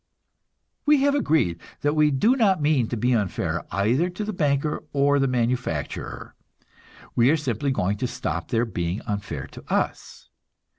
[0.87, 4.83] We have agreed that we do not mean to be unfair either to the banker
[4.93, 6.33] or the manufacturer;
[7.15, 10.31] we are simply going to stop their being unfair to us.